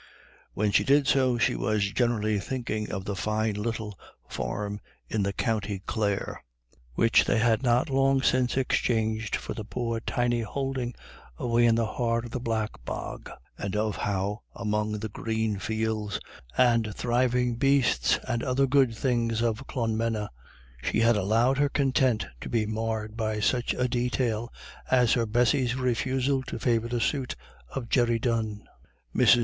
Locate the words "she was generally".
1.37-2.39